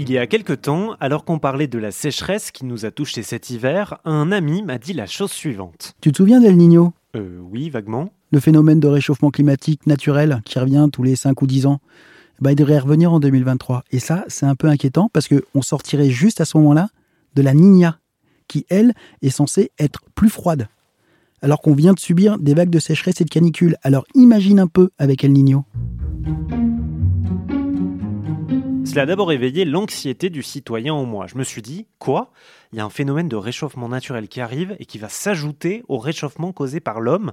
Il 0.00 0.12
y 0.12 0.18
a 0.18 0.26
quelque 0.26 0.52
temps, 0.52 0.94
alors 1.00 1.24
qu'on 1.24 1.38
parlait 1.38 1.66
de 1.66 1.78
la 1.78 1.90
sécheresse 1.90 2.50
qui 2.50 2.64
nous 2.64 2.86
a 2.86 2.90
touchés 2.90 3.22
cet 3.22 3.50
hiver, 3.50 3.98
un 4.04 4.32
ami 4.32 4.62
m'a 4.62 4.78
dit 4.78 4.92
la 4.92 5.06
chose 5.06 5.32
suivante. 5.32 5.96
Tu 6.00 6.12
te 6.12 6.16
souviens 6.16 6.40
d'El 6.40 6.56
Niño 6.56 6.92
Euh, 7.16 7.40
oui, 7.50 7.68
vaguement. 7.68 8.10
Le 8.30 8.40
phénomène 8.40 8.80
de 8.80 8.86
réchauffement 8.86 9.30
climatique 9.30 9.86
naturel 9.86 10.40
qui 10.44 10.58
revient 10.58 10.88
tous 10.92 11.02
les 11.02 11.16
5 11.16 11.42
ou 11.42 11.46
10 11.46 11.66
ans 11.66 11.80
bah, 12.40 12.52
Il 12.52 12.54
devrait 12.54 12.78
revenir 12.78 13.12
en 13.12 13.20
2023. 13.20 13.84
Et 13.90 13.98
ça, 13.98 14.24
c'est 14.28 14.46
un 14.46 14.54
peu 14.54 14.68
inquiétant 14.68 15.10
parce 15.12 15.28
qu'on 15.28 15.62
sortirait 15.62 16.10
juste 16.10 16.40
à 16.40 16.44
ce 16.44 16.56
moment-là 16.58 16.88
de 17.34 17.42
la 17.42 17.52
Niña, 17.52 17.98
qui, 18.46 18.64
elle, 18.70 18.94
est 19.22 19.30
censée 19.30 19.72
être 19.78 20.00
plus 20.14 20.30
froide. 20.30 20.68
Alors 21.42 21.60
qu'on 21.60 21.74
vient 21.74 21.92
de 21.92 22.00
subir 22.00 22.38
des 22.38 22.54
vagues 22.54 22.70
de 22.70 22.78
sécheresse 22.78 23.20
et 23.20 23.24
de 23.24 23.30
canicule. 23.30 23.76
Alors 23.82 24.06
imagine 24.14 24.60
un 24.60 24.68
peu 24.68 24.90
avec 24.98 25.24
El 25.24 25.32
Niño. 25.32 25.64
Cela 28.88 29.02
a 29.02 29.06
d'abord 29.06 29.32
éveillé 29.32 29.66
l'anxiété 29.66 30.30
du 30.30 30.42
citoyen 30.42 30.94
en 30.94 31.04
moi. 31.04 31.26
Je 31.26 31.36
me 31.36 31.44
suis 31.44 31.60
dit, 31.60 31.86
quoi? 31.98 32.32
Il 32.72 32.78
y 32.78 32.80
a 32.80 32.86
un 32.86 32.88
phénomène 32.88 33.28
de 33.28 33.36
réchauffement 33.36 33.86
naturel 33.86 34.28
qui 34.28 34.40
arrive 34.40 34.74
et 34.78 34.86
qui 34.86 34.96
va 34.96 35.10
s'ajouter 35.10 35.84
au 35.88 35.98
réchauffement 35.98 36.54
causé 36.54 36.80
par 36.80 36.98
l'homme. 36.98 37.32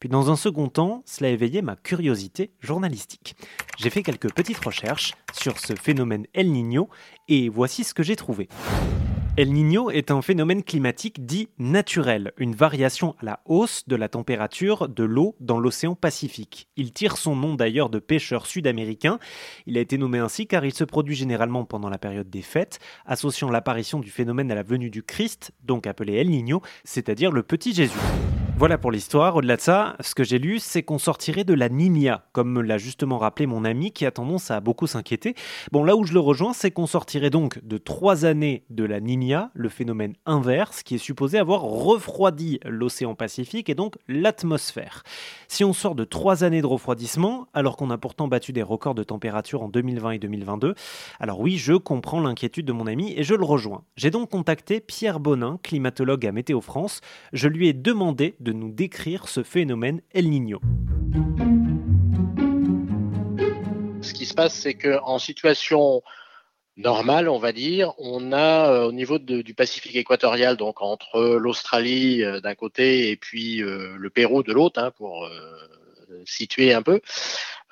Puis 0.00 0.08
dans 0.08 0.32
un 0.32 0.36
second 0.36 0.66
temps, 0.66 1.04
cela 1.06 1.28
a 1.28 1.32
éveillé 1.32 1.62
ma 1.62 1.76
curiosité 1.76 2.50
journalistique. 2.58 3.36
J'ai 3.78 3.88
fait 3.88 4.02
quelques 4.02 4.32
petites 4.32 4.64
recherches 4.64 5.14
sur 5.32 5.60
ce 5.60 5.76
phénomène 5.76 6.26
El 6.34 6.50
Niño 6.50 6.88
et 7.28 7.48
voici 7.48 7.84
ce 7.84 7.94
que 7.94 8.02
j'ai 8.02 8.16
trouvé. 8.16 8.48
El 9.36 9.52
Niño 9.52 9.90
est 9.90 10.10
un 10.10 10.22
phénomène 10.22 10.64
climatique 10.64 11.24
dit 11.24 11.48
naturel, 11.58 12.32
une 12.36 12.54
variation 12.54 13.14
à 13.20 13.24
la 13.24 13.40
hausse 13.46 13.86
de 13.86 13.94
la 13.94 14.08
température 14.08 14.88
de 14.88 15.04
l'eau 15.04 15.36
dans 15.38 15.60
l'océan 15.60 15.94
Pacifique. 15.94 16.68
Il 16.76 16.92
tire 16.92 17.16
son 17.16 17.36
nom 17.36 17.54
d'ailleurs 17.54 17.90
de 17.90 18.00
pêcheurs 18.00 18.46
sud-américains. 18.46 19.20
Il 19.66 19.78
a 19.78 19.80
été 19.80 19.98
nommé 19.98 20.18
ainsi 20.18 20.48
car 20.48 20.64
il 20.64 20.74
se 20.74 20.84
produit 20.84 21.14
généralement 21.14 21.64
pendant 21.64 21.88
la 21.88 21.98
période 21.98 22.28
des 22.28 22.42
fêtes, 22.42 22.80
associant 23.06 23.50
l'apparition 23.50 24.00
du 24.00 24.10
phénomène 24.10 24.50
à 24.50 24.56
la 24.56 24.64
venue 24.64 24.90
du 24.90 25.04
Christ, 25.04 25.52
donc 25.62 25.86
appelé 25.86 26.14
El 26.14 26.28
Niño, 26.28 26.60
c'est-à-dire 26.82 27.30
le 27.30 27.44
petit 27.44 27.72
Jésus. 27.72 27.98
Voilà 28.60 28.76
pour 28.76 28.90
l'histoire. 28.90 29.36
Au-delà 29.36 29.56
de 29.56 29.62
ça, 29.62 29.96
ce 30.00 30.14
que 30.14 30.22
j'ai 30.22 30.38
lu, 30.38 30.58
c'est 30.58 30.82
qu'on 30.82 30.98
sortirait 30.98 31.44
de 31.44 31.54
la 31.54 31.70
Niña, 31.70 32.26
comme 32.32 32.52
me 32.52 32.60
l'a 32.60 32.76
justement 32.76 33.16
rappelé 33.16 33.46
mon 33.46 33.64
ami 33.64 33.90
qui 33.90 34.04
a 34.04 34.10
tendance 34.10 34.50
à 34.50 34.60
beaucoup 34.60 34.86
s'inquiéter. 34.86 35.34
Bon, 35.72 35.82
là 35.82 35.96
où 35.96 36.04
je 36.04 36.12
le 36.12 36.20
rejoins, 36.20 36.52
c'est 36.52 36.70
qu'on 36.70 36.86
sortirait 36.86 37.30
donc 37.30 37.64
de 37.64 37.78
trois 37.78 38.26
années 38.26 38.66
de 38.68 38.84
la 38.84 39.00
Niña, 39.00 39.50
le 39.54 39.70
phénomène 39.70 40.12
inverse, 40.26 40.82
qui 40.82 40.96
est 40.96 40.98
supposé 40.98 41.38
avoir 41.38 41.62
refroidi 41.62 42.60
l'océan 42.66 43.14
Pacifique 43.14 43.70
et 43.70 43.74
donc 43.74 43.96
l'atmosphère. 44.08 45.04
Si 45.48 45.64
on 45.64 45.72
sort 45.72 45.94
de 45.94 46.04
trois 46.04 46.44
années 46.44 46.60
de 46.60 46.66
refroidissement, 46.66 47.46
alors 47.54 47.78
qu'on 47.78 47.88
a 47.88 47.96
pourtant 47.96 48.28
battu 48.28 48.52
des 48.52 48.62
records 48.62 48.94
de 48.94 49.04
température 49.04 49.62
en 49.62 49.70
2020 49.70 50.10
et 50.10 50.18
2022, 50.18 50.74
alors 51.18 51.40
oui, 51.40 51.56
je 51.56 51.72
comprends 51.72 52.20
l'inquiétude 52.20 52.66
de 52.66 52.72
mon 52.72 52.86
ami 52.86 53.14
et 53.16 53.22
je 53.22 53.34
le 53.34 53.44
rejoins. 53.44 53.84
J'ai 53.96 54.10
donc 54.10 54.28
contacté 54.28 54.80
Pierre 54.80 55.18
Bonin, 55.18 55.58
climatologue 55.62 56.26
à 56.26 56.32
Météo 56.32 56.60
France. 56.60 57.00
Je 57.32 57.48
lui 57.48 57.66
ai 57.66 57.72
demandé 57.72 58.36
de 58.38 58.49
nous 58.52 58.70
décrire 58.70 59.28
ce 59.28 59.42
phénomène 59.42 60.00
El 60.12 60.30
Niño. 60.30 60.60
Ce 64.02 64.14
qui 64.14 64.26
se 64.26 64.34
passe, 64.34 64.54
c'est 64.54 64.74
qu'en 64.74 65.18
situation 65.18 66.02
normale, 66.76 67.28
on 67.28 67.38
va 67.38 67.52
dire, 67.52 67.92
on 67.98 68.32
a 68.32 68.70
euh, 68.70 68.86
au 68.86 68.92
niveau 68.92 69.18
de, 69.18 69.42
du 69.42 69.54
Pacifique 69.54 69.96
équatorial, 69.96 70.56
donc 70.56 70.80
entre 70.82 71.36
l'Australie 71.36 72.24
euh, 72.24 72.40
d'un 72.40 72.54
côté 72.54 73.10
et 73.10 73.16
puis 73.16 73.62
euh, 73.62 73.96
le 73.98 74.10
Pérou 74.10 74.42
de 74.42 74.52
l'autre, 74.52 74.80
hein, 74.80 74.90
pour 74.96 75.28
situer 76.24 76.74
un 76.74 76.82
peu, 76.82 77.00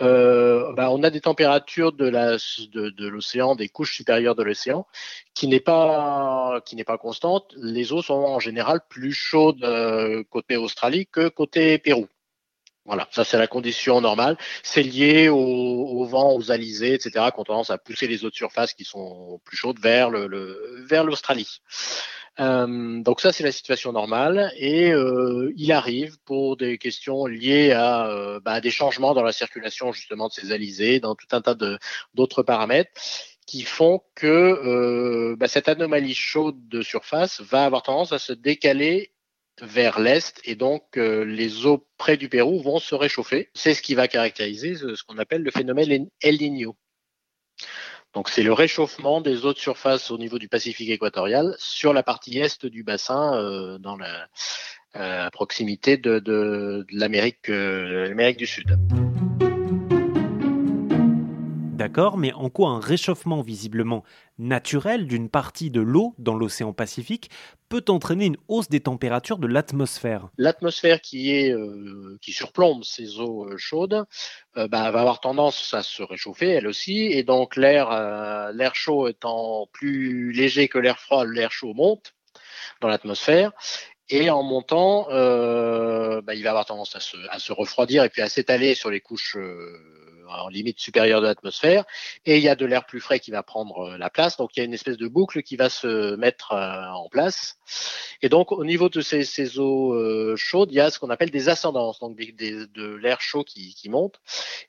bah, 0.00 0.90
on 0.90 1.02
a 1.02 1.10
des 1.10 1.20
températures 1.20 1.92
de 1.92 2.08
la 2.08 2.36
de, 2.72 2.90
de 2.90 3.08
l'océan, 3.08 3.54
des 3.54 3.68
couches 3.68 3.94
supérieures 3.96 4.34
de 4.34 4.42
l'océan, 4.42 4.86
qui 5.34 5.48
n'est 5.48 5.60
pas 5.60 6.60
qui 6.64 6.76
n'est 6.76 6.84
pas 6.84 6.98
constante. 6.98 7.54
Les 7.56 7.92
eaux 7.92 8.02
sont 8.02 8.14
en 8.14 8.40
général 8.40 8.80
plus 8.88 9.12
chaudes 9.12 9.64
côté 10.30 10.56
Australie 10.56 11.06
que 11.06 11.28
côté 11.28 11.78
Pérou. 11.78 12.08
Voilà, 12.88 13.06
ça 13.10 13.22
c'est 13.22 13.36
la 13.36 13.46
condition 13.46 14.00
normale. 14.00 14.38
C'est 14.62 14.82
lié 14.82 15.28
au, 15.28 15.36
au, 15.36 16.06
vent, 16.06 16.34
aux 16.34 16.50
alizés, 16.50 16.94
etc., 16.94 17.26
qui 17.34 17.38
ont 17.38 17.44
tendance 17.44 17.68
à 17.68 17.76
pousser 17.76 18.06
les 18.06 18.24
eaux 18.24 18.30
de 18.30 18.34
surface 18.34 18.72
qui 18.72 18.84
sont 18.84 19.42
plus 19.44 19.58
chaudes 19.58 19.78
vers 19.78 20.08
le, 20.08 20.26
le 20.26 20.86
vers 20.88 21.04
l'Australie. 21.04 21.60
Euh, 22.40 23.00
donc 23.02 23.20
ça 23.20 23.32
c'est 23.32 23.42
la 23.42 23.50
situation 23.50 23.92
normale 23.92 24.52
et 24.56 24.92
euh, 24.92 25.52
il 25.56 25.72
arrive 25.72 26.18
pour 26.24 26.56
des 26.56 26.78
questions 26.78 27.26
liées 27.26 27.72
à, 27.72 28.06
euh, 28.08 28.38
bah, 28.38 28.60
des 28.60 28.70
changements 28.70 29.12
dans 29.12 29.24
la 29.24 29.32
circulation 29.32 29.92
justement 29.92 30.28
de 30.28 30.32
ces 30.32 30.52
alizés, 30.52 31.00
dans 31.00 31.16
tout 31.16 31.26
un 31.32 31.40
tas 31.40 31.56
d'autres 32.14 32.44
paramètres 32.44 32.92
qui 33.46 33.62
font 33.62 34.02
que 34.14 35.34
bah, 35.36 35.48
cette 35.48 35.68
anomalie 35.68 36.14
chaude 36.14 36.68
de 36.68 36.82
surface 36.82 37.40
va 37.40 37.64
avoir 37.64 37.82
tendance 37.82 38.12
à 38.12 38.18
se 38.18 38.32
décaler 38.32 39.12
vers 39.60 39.98
l'est 39.98 40.40
et 40.44 40.54
donc 40.54 40.84
les 40.96 41.64
eaux 41.64 41.88
près 41.96 42.18
du 42.18 42.28
Pérou 42.28 42.60
vont 42.60 42.78
se 42.78 42.94
réchauffer. 42.94 43.48
C'est 43.54 43.72
ce 43.72 43.80
qui 43.80 43.94
va 43.94 44.06
caractériser 44.06 44.74
ce, 44.74 45.02
qu'on 45.02 45.16
appelle 45.16 45.42
le 45.42 45.50
phénomène 45.50 46.08
El 46.20 46.36
Niño. 46.36 46.76
Donc 48.14 48.28
c'est 48.28 48.42
le 48.42 48.52
réchauffement 48.52 49.20
des 49.20 49.44
eaux 49.44 49.52
de 49.52 49.58
surface 49.58 50.10
au 50.10 50.18
niveau 50.18 50.38
du 50.38 50.48
Pacifique 50.48 50.90
équatorial 50.90 51.54
sur 51.58 51.92
la 51.92 52.02
partie 52.02 52.38
est 52.38 52.66
du 52.66 52.82
bassin 52.82 53.34
euh, 53.34 53.78
dans 53.78 53.96
la 53.96 54.28
euh, 54.96 55.26
à 55.26 55.30
proximité 55.30 55.96
de, 55.96 56.18
de, 56.18 56.86
de 56.90 56.98
l'Amérique 56.98 57.48
l'Amérique 57.48 58.38
du 58.38 58.46
Sud. 58.46 58.78
Mais 62.16 62.32
en 62.32 62.50
quoi 62.50 62.70
un 62.70 62.80
réchauffement 62.80 63.42
visiblement 63.42 64.04
naturel 64.38 65.06
d'une 65.06 65.28
partie 65.28 65.70
de 65.70 65.80
l'eau 65.80 66.14
dans 66.18 66.34
l'océan 66.34 66.72
Pacifique 66.72 67.30
peut 67.68 67.84
entraîner 67.88 68.26
une 68.26 68.36
hausse 68.48 68.68
des 68.68 68.80
températures 68.80 69.38
de 69.38 69.46
l'atmosphère? 69.46 70.28
L'atmosphère 70.38 71.00
qui 71.00 71.50
euh, 71.50 72.16
qui 72.20 72.32
surplombe 72.32 72.84
ces 72.84 73.18
eaux 73.20 73.46
euh, 73.46 73.56
chaudes 73.56 74.04
euh, 74.56 74.68
bah, 74.68 74.90
va 74.90 75.00
avoir 75.00 75.20
tendance 75.20 75.74
à 75.74 75.82
se 75.82 76.02
réchauffer 76.02 76.48
elle 76.48 76.66
aussi, 76.66 77.06
et 77.06 77.22
donc 77.22 77.56
l'air 77.56 77.90
l'air 78.52 78.74
chaud 78.74 79.08
étant 79.08 79.68
plus 79.72 80.32
léger 80.32 80.68
que 80.68 80.78
l'air 80.78 80.98
froid, 80.98 81.24
l'air 81.24 81.52
chaud 81.52 81.74
monte 81.74 82.14
dans 82.80 82.88
l'atmosphère. 82.88 83.52
Et 84.10 84.30
en 84.30 84.42
montant, 84.42 85.06
bah, 85.10 86.34
il 86.34 86.42
va 86.42 86.50
avoir 86.50 86.64
tendance 86.64 86.96
à 86.96 87.38
se, 87.38 87.52
refroidir 87.52 88.04
et 88.04 88.08
puis 88.08 88.22
à 88.22 88.28
s'étaler 88.30 88.74
sur 88.74 88.88
les 88.90 89.00
couches 89.00 89.36
en 90.28 90.48
limite 90.48 90.78
supérieure 90.78 91.20
de 91.20 91.26
l'atmosphère. 91.26 91.84
Et 92.26 92.38
il 92.38 92.42
y 92.42 92.48
a 92.48 92.56
de 92.56 92.66
l'air 92.66 92.86
plus 92.86 93.00
frais 93.00 93.20
qui 93.20 93.30
va 93.30 93.42
prendre 93.42 93.96
la 93.96 94.10
place. 94.10 94.36
Donc 94.36 94.56
il 94.56 94.60
y 94.60 94.62
a 94.62 94.64
une 94.64 94.74
espèce 94.74 94.96
de 94.96 95.08
boucle 95.08 95.42
qui 95.42 95.56
va 95.56 95.68
se 95.68 96.16
mettre 96.16 96.52
euh, 96.52 96.88
en 96.90 97.08
place. 97.08 97.58
Et 98.22 98.28
donc 98.28 98.52
au 98.52 98.64
niveau 98.64 98.88
de 98.88 99.00
ces, 99.00 99.24
ces 99.24 99.58
eaux 99.58 99.94
euh, 99.94 100.34
chaudes, 100.36 100.70
il 100.72 100.76
y 100.76 100.80
a 100.80 100.90
ce 100.90 100.98
qu'on 100.98 101.10
appelle 101.10 101.30
des 101.30 101.48
ascendances, 101.48 102.00
donc 102.00 102.16
de 102.16 102.94
l'air 102.96 103.20
chaud 103.20 103.44
qui, 103.44 103.74
qui, 103.74 103.88
monte. 103.88 104.20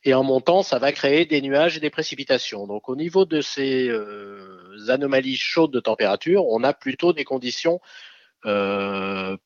Et 0.04 0.14
en 0.14 0.24
montant, 0.24 0.64
ça 0.64 0.80
va 0.80 0.92
créer 0.92 1.26
des 1.26 1.42
nuages 1.42 1.78
et 1.78 1.80
des 1.80 1.90
précipitations. 1.90 2.68
Donc 2.68 2.90
au 2.90 2.96
niveau 2.96 3.26
de 3.26 3.42
ces 3.42 3.88
euh, 3.90 4.90
anomalies 4.90 5.38
chaudes 5.38 5.72
de 5.72 5.80
température, 5.80 6.46
on 6.48 6.64
a 6.64 6.74
plutôt 6.74 7.14
des 7.14 7.24
conditions 7.24 7.82
euh, 7.82 8.19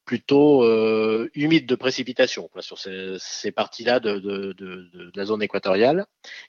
plutôt 0.05 0.63
euh, 0.63 1.29
humide 1.33 1.65
de 1.65 1.75
précipitation 1.75 2.47
quoi, 2.49 2.61
sur 2.61 2.77
ces, 2.77 3.15
ces 3.17 3.51
parties-là 3.51 3.99
de, 3.99 4.19
de, 4.19 4.53
de, 4.53 4.89
de, 4.93 5.11
la 5.15 5.25
zone 5.25 5.41
équatoriale. 5.41 6.05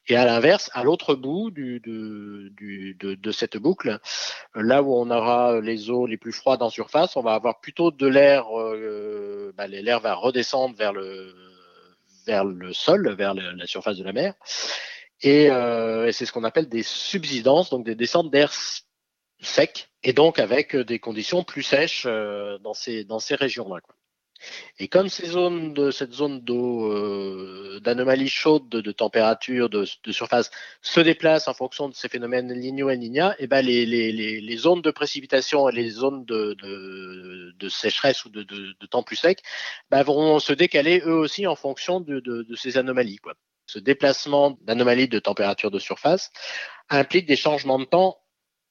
Et 0.08 0.16
à 0.16 0.24
l'inverse, 0.26 0.70
à 0.74 0.84
l'autre 0.84 1.14
bout 1.14 1.50
du, 1.50 1.80
du, 1.80 2.96
de, 3.00 3.32
cette 3.32 3.56
boucle, 3.56 3.98
là 4.54 4.82
où 4.82 4.94
on 4.94 5.10
aura 5.10 5.60
les 5.60 5.90
eaux 5.90 6.06
les 6.06 6.18
plus 6.18 6.32
froides 6.32 6.62
en 6.62 6.70
surface, 6.70 7.16
on 7.16 7.22
va 7.22 7.34
avoir 7.34 7.60
plutôt 7.60 7.90
de 7.90 8.06
l'air, 8.06 8.46
euh, 8.58 9.52
bah, 9.56 9.66
l'air 9.66 10.00
va 10.00 10.14
redescendre 10.14 10.76
vers 10.76 10.92
le, 10.92 11.34
vers 12.26 12.44
le 12.44 12.72
sol, 12.72 13.14
vers 13.14 13.34
la 13.34 13.66
surface 13.66 13.96
de 13.96 14.04
la 14.04 14.12
mer. 14.12 14.34
Et, 15.22 15.44
et 15.44 16.12
c'est 16.12 16.26
ce 16.26 16.32
qu'on 16.32 16.44
appelle 16.44 16.68
des 16.68 16.82
subsidences, 16.82 17.70
donc 17.70 17.86
des 17.86 17.94
descentes 17.94 18.30
d'air 18.30 18.52
sec 19.44 19.90
et 20.02 20.12
donc 20.12 20.38
avec 20.38 20.76
des 20.76 20.98
conditions 20.98 21.44
plus 21.44 21.62
sèches 21.62 22.04
euh, 22.06 22.58
dans 22.58 22.74
ces 22.74 23.04
dans 23.04 23.18
ces 23.18 23.34
régions-là. 23.34 23.80
Et 24.78 24.88
comme 24.88 25.08
ces 25.08 25.26
zones 25.26 25.72
de 25.72 25.90
cette 25.90 26.12
zone 26.12 26.40
d'eau 26.40 26.92
euh, 26.92 27.80
d'anomalie 27.82 28.28
chaude 28.28 28.68
de, 28.68 28.92
température 28.92 29.70
de, 29.70 29.86
surface 30.10 30.50
se 30.82 31.00
déplacent 31.00 31.48
en 31.48 31.54
fonction 31.54 31.88
de 31.88 31.94
ces 31.94 32.08
phénomènes 32.08 32.52
Niño 32.52 32.90
et 32.90 32.98
Niña, 32.98 33.34
et 33.38 33.46
ben 33.46 33.64
les, 33.64 33.86
les, 33.86 34.12
les, 34.12 34.56
zones 34.56 34.82
de 34.82 34.90
précipitation 34.90 35.68
et 35.68 35.72
les 35.72 35.88
zones 35.88 36.24
de, 36.26 36.54
de, 36.54 37.68
sécheresse 37.68 38.24
ou 38.26 38.28
de, 38.28 38.86
temps 38.90 39.02
plus 39.02 39.16
sec 39.16 39.42
ben 39.90 40.02
vont 40.02 40.38
se 40.40 40.52
décaler 40.52 41.00
eux 41.06 41.16
aussi 41.16 41.46
en 41.46 41.56
fonction 41.56 42.00
de, 42.00 42.20
de 42.20 42.56
ces 42.56 42.76
anomalies. 42.76 43.18
Quoi. 43.18 43.34
Ce 43.66 43.78
déplacement 43.78 44.58
d'anomalies 44.62 45.08
de 45.08 45.18
température 45.18 45.70
de 45.70 45.78
surface 45.78 46.30
implique 46.90 47.26
des 47.26 47.36
changements 47.36 47.78
de 47.78 47.84
temps 47.84 48.18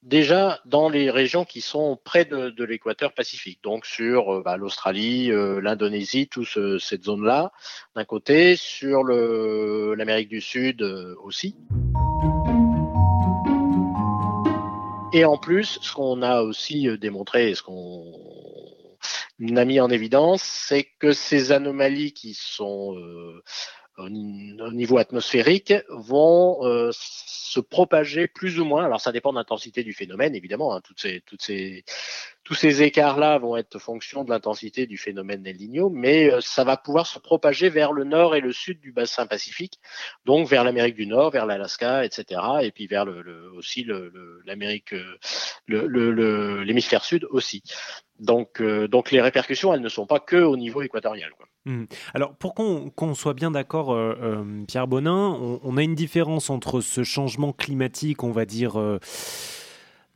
déjà 0.04 0.60
dans 0.66 0.88
les 0.88 1.10
régions 1.10 1.44
qui 1.44 1.60
sont 1.60 1.98
près 2.04 2.24
de, 2.24 2.64
l'équateur 2.64 3.12
pacifique, 3.12 3.60
donc 3.62 3.86
sur 3.86 4.34
euh, 4.34 4.42
bah, 4.44 4.56
l'Australie, 4.56 5.32
euh, 5.32 5.60
l'Indonésie, 5.60 6.28
toute 6.28 6.46
ce, 6.46 6.78
cette 6.78 7.04
zone-là, 7.04 7.52
d'un 7.96 8.04
côté, 8.04 8.54
sur 8.56 9.02
l'Amérique 9.02 10.28
du 10.28 10.40
Sud 10.40 10.82
euh, 10.82 11.16
aussi. 11.22 11.56
Et 15.12 15.24
en 15.24 15.38
plus, 15.38 15.78
ce 15.80 15.92
qu'on 15.92 16.22
a 16.22 16.42
aussi 16.42 16.88
démontré 16.98 17.50
et 17.50 17.54
ce 17.54 17.62
qu'on 17.62 18.04
a 19.56 19.64
mis 19.64 19.80
en 19.80 19.88
évidence, 19.88 20.42
c'est 20.42 20.88
que 20.98 21.12
ces 21.12 21.52
anomalies 21.52 22.12
qui 22.12 22.34
sont 22.34 22.96
au 23.96 24.08
niveau 24.08 24.98
atmosphérique 24.98 25.74
vont 25.88 26.64
euh, 26.64 26.90
se 26.92 27.60
propager 27.60 28.26
plus 28.26 28.58
ou 28.58 28.64
moins. 28.64 28.84
Alors 28.84 29.00
ça 29.00 29.12
dépend 29.12 29.32
de 29.32 29.38
l'intensité 29.38 29.84
du 29.84 29.92
phénomène, 29.92 30.34
évidemment. 30.34 30.74
Hein, 30.74 30.80
toutes 30.82 31.00
ces, 31.00 31.22
toutes 31.26 31.42
ces, 31.42 31.84
tous 32.44 32.54
ces 32.54 32.82
écarts-là 32.82 33.38
vont 33.38 33.56
être 33.56 33.78
fonction 33.78 34.24
de 34.24 34.30
l'intensité 34.30 34.86
du 34.86 34.96
phénomène 34.96 35.46
El 35.46 35.56
Niño, 35.56 35.90
mais 35.90 36.32
euh, 36.32 36.40
ça 36.40 36.64
va 36.64 36.76
pouvoir 36.76 37.06
se 37.06 37.18
propager 37.18 37.68
vers 37.68 37.92
le 37.92 38.04
nord 38.04 38.36
et 38.36 38.40
le 38.40 38.52
sud 38.52 38.80
du 38.80 38.92
bassin 38.92 39.26
pacifique, 39.26 39.80
donc 40.24 40.46
vers 40.48 40.64
l'Amérique 40.64 40.94
du 40.94 41.06
Nord, 41.06 41.30
vers 41.30 41.46
l'Alaska, 41.46 42.04
etc., 42.04 42.40
et 42.62 42.70
puis 42.70 42.86
vers 42.86 43.04
le, 43.04 43.22
le 43.22 43.50
aussi 43.52 43.86
l'Amérique, 44.44 44.94
le, 45.66 46.62
l'hémisphère 46.62 47.04
sud 47.04 47.26
aussi. 47.30 47.62
Donc, 48.20 48.60
euh, 48.60 48.86
donc 48.86 49.10
les 49.10 49.20
répercussions, 49.20 49.74
elles 49.74 49.80
ne 49.80 49.88
sont 49.88 50.06
pas 50.06 50.20
que 50.20 50.36
au 50.36 50.56
niveau 50.56 50.82
équatorial. 50.82 51.30
Quoi. 51.36 51.46
Mmh. 51.66 51.84
Alors, 52.12 52.34
pour 52.34 52.54
qu'on 52.54 53.14
soit 53.14 53.32
bien 53.32 53.50
d'accord, 53.50 53.92
euh, 53.92 54.14
euh, 54.20 54.64
Pierre 54.68 54.86
Bonin, 54.86 55.38
on, 55.62 55.76
a 55.76 55.82
une 55.82 55.94
différence 55.94 56.50
entre 56.50 56.82
ce 56.82 57.04
changement 57.04 57.52
climatique, 57.52 58.22
on 58.22 58.32
va 58.32 58.44
dire 58.44 58.78
euh, 58.78 58.98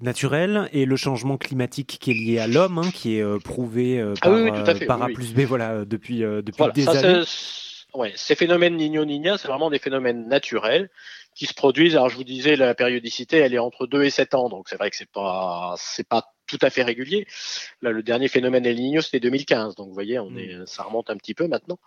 naturel, 0.00 0.68
et 0.72 0.84
le 0.84 0.96
changement 0.96 1.36
climatique 1.36 1.98
qui 2.00 2.10
est 2.10 2.14
lié 2.14 2.38
à 2.38 2.46
l'homme, 2.46 2.78
hein, 2.78 2.90
qui 2.92 3.18
est 3.18 3.42
prouvé 3.42 4.04
par, 4.86 5.02
A 5.02 5.08
plus 5.08 5.34
B, 5.34 5.40
voilà, 5.40 5.84
depuis, 5.84 6.20
depuis 6.20 6.64
des 6.74 6.88
années. 6.88 7.24
Ouais, 7.94 8.12
ces 8.16 8.34
phénomènes 8.34 8.76
Niño-Niña, 8.76 9.38
c'est 9.38 9.48
vraiment 9.48 9.70
des 9.70 9.78
phénomènes 9.78 10.28
naturels 10.28 10.90
qui 11.38 11.46
se 11.46 11.54
produisent. 11.54 11.94
Alors, 11.94 12.08
je 12.08 12.16
vous 12.16 12.24
disais, 12.24 12.56
la 12.56 12.74
périodicité, 12.74 13.38
elle 13.38 13.54
est 13.54 13.60
entre 13.60 13.86
2 13.86 14.02
et 14.02 14.10
7 14.10 14.34
ans, 14.34 14.48
donc 14.48 14.68
c'est 14.68 14.76
vrai 14.76 14.90
que 14.90 14.96
c'est 14.96 15.10
pas, 15.10 15.74
c'est 15.78 16.06
pas 16.06 16.32
tout 16.48 16.58
à 16.62 16.70
fait 16.70 16.82
régulier. 16.82 17.26
Là, 17.82 17.92
le 17.92 18.02
dernier 18.02 18.26
phénomène 18.26 18.66
El 18.66 18.76
Niño, 18.76 19.02
c'était 19.02 19.20
2015. 19.20 19.76
Donc, 19.76 19.88
vous 19.88 19.94
voyez, 19.94 20.18
on 20.18 20.30
mm. 20.30 20.38
est, 20.38 20.56
ça 20.66 20.82
remonte 20.82 21.10
un 21.10 21.16
petit 21.16 21.34
peu 21.34 21.46
maintenant. 21.46 21.78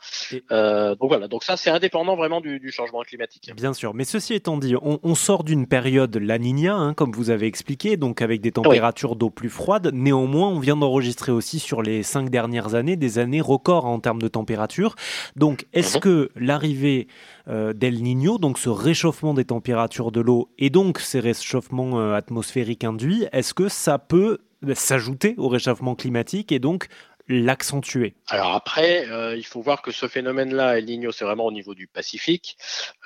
Euh, 0.52 0.96
donc 0.96 1.10
voilà. 1.10 1.28
Donc 1.28 1.44
ça, 1.44 1.58
c'est 1.58 1.70
indépendant 1.70 2.16
vraiment 2.16 2.40
du, 2.40 2.72
changement 2.72 3.02
climatique. 3.02 3.52
Bien 3.56 3.74
sûr. 3.74 3.94
Mais 3.94 4.06
ceci 4.06 4.36
étant 4.36 4.58
dit, 4.58 4.76
on, 4.82 5.16
sort 5.16 5.44
d'une 5.44 5.68
période 5.68 6.16
La 6.16 6.38
Niña, 6.38 6.76
hein, 6.76 6.94
comme 6.94 7.12
vous 7.12 7.32
avez 7.32 7.48
expliqué, 7.48 7.98
donc 7.98 8.22
avec 8.22 8.40
des 8.40 8.52
températures 8.52 9.16
d'eau 9.16 9.30
plus 9.30 9.50
froides. 9.50 9.90
Néanmoins, 9.94 10.48
on 10.48 10.60
vient 10.60 10.78
d'enregistrer 10.78 11.32
aussi 11.32 11.60
sur 11.60 11.82
les 11.82 12.04
cinq 12.04 12.30
dernières 12.30 12.76
années 12.76 12.96
des 12.96 13.18
années 13.18 13.42
records 13.42 13.86
en 13.86 14.00
termes 14.00 14.22
de 14.22 14.28
température. 14.28 14.96
Donc, 15.36 15.66
est-ce 15.74 15.98
mhm. 15.98 16.02
que 16.02 16.30
l'arrivée 16.36 17.08
euh, 17.48 17.74
d'El 17.74 18.02
Niño, 18.02 18.38
donc 18.38 18.60
ce 18.60 18.70
réchauffement 18.70 19.34
des 19.34 19.41
températures 19.46 20.12
de 20.12 20.22
l'eau 20.22 20.50
et 20.58 20.70
donc 20.70 21.00
ces 21.00 21.20
réchauffements 21.20 22.00
euh, 22.00 22.14
atmosphériques 22.14 22.84
induits, 22.84 23.26
est-ce 23.32 23.54
que 23.54 23.70
ça 23.70 24.00
peut 24.00 24.40
s'ajouter 24.76 25.34
au 25.38 25.48
réchauffement 25.48 25.96
climatique 25.96 26.52
et 26.52 26.60
donc 26.60 26.88
l'accentuer? 27.28 28.16
Alors 28.28 28.54
après, 28.54 29.08
euh, 29.10 29.36
il 29.36 29.46
faut 29.46 29.62
voir 29.62 29.82
que 29.82 29.92
ce 29.92 30.08
phénomène-là, 30.08 30.78
El 30.78 30.86
Niño, 30.86 31.12
c'est 31.12 31.26
vraiment 31.26 31.46
au 31.46 31.52
niveau 31.52 31.74
du 31.74 31.88
Pacifique, 31.88 32.58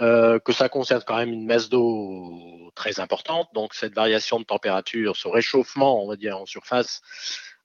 euh, 0.02 0.40
que 0.40 0.52
ça 0.52 0.70
concerne 0.70 1.04
quand 1.06 1.18
même 1.18 1.34
une 1.34 1.46
masse 1.46 1.70
d'eau 1.70 2.72
très 2.76 3.00
importante. 3.00 3.50
Donc 3.54 3.74
cette 3.74 3.94
variation 3.94 4.40
de 4.40 4.46
température, 4.46 5.16
ce 5.16 5.28
réchauffement, 5.28 6.04
on 6.04 6.08
va 6.08 6.16
dire 6.16 6.40
en 6.40 6.46
surface, 6.46 7.02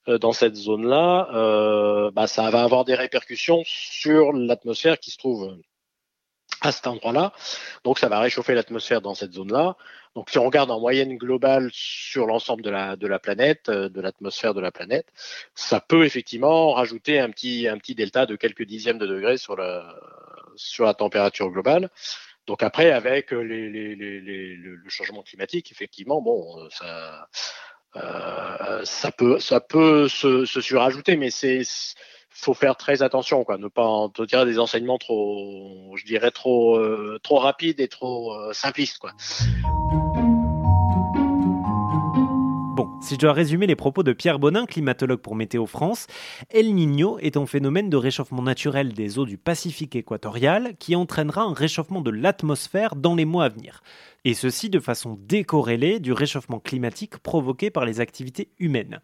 euh, 0.09 0.19
dans 0.19 0.33
cette 0.33 0.57
zone-là, 0.57 2.11
bah, 2.13 2.27
ça 2.27 2.51
va 2.51 2.63
avoir 2.63 2.85
des 2.85 2.95
répercussions 2.95 3.63
sur 3.65 4.33
l'atmosphère 4.33 4.99
qui 4.99 5.11
se 5.11 5.19
trouve 5.19 5.57
à 6.61 6.73
cet 6.73 6.87
endroit-là. 6.87 7.33
Donc 7.85 7.99
ça 7.99 8.09
va 8.09 8.21
réchauffer 8.21 8.55
l'atmosphère 8.55 9.01
dans 9.01 9.15
cette 9.15 9.33
zone-là. 9.33 9.77
Donc 10.15 10.31
si 10.31 10.39
on 10.39 10.45
regarde 10.45 10.71
en 10.71 10.81
moyenne 10.81 11.17
globale 11.17 11.71
sur 11.73 12.27
l'ensemble 12.27 12.62
de 12.62 12.71
la, 12.71 12.97
de 12.97 13.07
la 13.07 13.19
planète, 13.19 13.69
euh, 13.69 13.89
de 13.89 14.01
l'atmosphère 14.01 14.55
de 14.55 14.61
la 14.61 14.73
planète, 14.73 15.07
ça 15.55 15.81
peut 15.81 16.05
effectivement 16.05 16.73
rajouter 16.73 17.21
un 17.21 17.31
petit, 17.31 17.69
un 17.69 17.79
petit 17.79 17.95
delta 17.95 18.27
de 18.27 18.37
quelques 18.37 18.65
dixièmes 18.65 18.99
de 18.99 19.07
degrés 19.07 19.39
sur 19.39 19.57
la, 19.57 19.95
sur 20.57 20.85
la 20.85 20.95
température 20.95 21.51
globale. 21.51 21.91
Donc 22.47 22.62
après, 22.62 22.91
avec 22.91 23.31
les, 23.31 23.71
les, 23.71 23.95
les, 23.95 24.57
le 24.57 24.89
changement 24.89 25.23
climatique, 25.23 25.71
effectivement, 25.71 26.21
bon, 26.21 26.69
ça, 26.71 27.29
euh, 27.97 28.85
ça 28.85 29.12
peut, 29.12 29.39
ça 29.39 29.61
peut 29.61 30.09
se, 30.09 30.45
se 30.45 30.61
surajouter, 30.61 31.17
mais 31.17 31.31
c'est 31.31 31.62
faut 32.31 32.55
faire 32.55 32.77
très 32.77 33.03
attention, 33.03 33.44
quoi, 33.44 33.59
ne 33.59 33.69
pas 33.69 33.85
en 33.85 34.09
tirer 34.09 34.47
des 34.47 34.59
enseignements 34.59 34.99
trop, 34.99 35.94
je 35.97 36.05
dirais 36.05 36.31
trop, 36.31 36.77
euh, 36.77 37.19
trop 37.23 37.38
rapides 37.38 37.81
et 37.81 37.88
trop 37.88 38.35
euh, 38.35 38.53
simplistes, 38.53 38.99
quoi. 38.99 39.12
Bon, 42.77 42.88
si 43.03 43.15
je 43.15 43.19
dois 43.19 43.35
résumer 43.35 43.67
les 43.67 43.77
propos 43.77 44.03
de 44.03 44.12
Pierre 44.15 44.38
Bonin, 44.38 44.65
climatologue 44.65 45.21
pour 45.21 45.35
Météo 45.35 45.67
France, 45.67 46.06
El 46.49 46.75
Niño 46.75 47.19
est 47.19 47.37
un 47.37 47.44
phénomène 47.44 47.91
de 47.91 47.97
réchauffement 47.97 48.43
naturel 48.43 48.94
des 48.94 49.19
eaux 49.19 49.26
du 49.26 49.37
Pacifique 49.37 49.97
équatorial 49.97 50.76
qui 50.79 50.97
entraînera 50.97 51.43
un 51.43 51.53
réchauffement 51.53 52.00
de 52.00 52.11
l'atmosphère 52.11 52.97
dans 52.97 53.17
les 53.17 53.26
mois 53.26 53.44
à 53.44 53.49
venir 53.50 53.83
et 54.25 54.35
ceci 54.35 54.71
de 54.71 54.81
façon 54.81 55.19
décorrélée 55.21 56.01
du 56.01 56.13
réchauffement 56.13 56.61
climatique 56.61 57.19
provoqué 57.19 57.71
par 57.71 57.85
les 57.85 58.01
activités 58.01 58.51
humaines. 58.59 59.01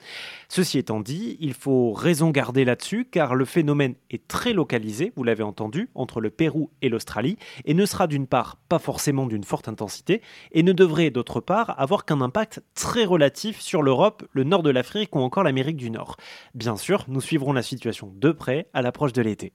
Ceci 0.48 0.78
étant 0.78 1.00
dit, 1.00 1.36
il 1.40 1.54
faut 1.54 1.92
raison 1.92 2.30
garder 2.30 2.64
là-dessus 2.64 3.06
car 3.10 3.34
le 3.34 3.44
phénomène 3.44 3.94
est 4.10 4.26
très 4.28 4.52
localisé, 4.52 5.12
vous 5.16 5.24
l'avez 5.24 5.42
entendu, 5.42 5.88
entre 5.94 6.20
le 6.20 6.30
Pérou 6.30 6.70
et 6.82 6.88
l'Australie, 6.88 7.36
et 7.64 7.74
ne 7.74 7.86
sera 7.86 8.06
d'une 8.06 8.26
part 8.26 8.56
pas 8.68 8.78
forcément 8.78 9.26
d'une 9.26 9.44
forte 9.44 9.68
intensité, 9.68 10.22
et 10.52 10.62
ne 10.62 10.72
devrait 10.72 11.10
d'autre 11.10 11.40
part 11.40 11.74
avoir 11.80 12.04
qu'un 12.04 12.20
impact 12.20 12.62
très 12.74 13.04
relatif 13.04 13.60
sur 13.60 13.82
l'Europe, 13.82 14.24
le 14.32 14.44
nord 14.44 14.62
de 14.62 14.70
l'Afrique 14.70 15.14
ou 15.16 15.20
encore 15.20 15.44
l'Amérique 15.44 15.76
du 15.76 15.90
Nord. 15.90 16.16
Bien 16.54 16.76
sûr, 16.76 17.04
nous 17.08 17.20
suivrons 17.20 17.52
la 17.52 17.62
situation 17.62 18.12
de 18.14 18.32
près 18.32 18.68
à 18.72 18.82
l'approche 18.82 19.12
de 19.12 19.22
l'été. 19.22 19.52